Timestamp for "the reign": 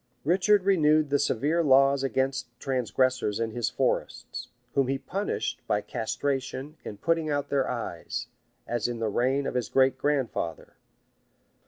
8.97-9.45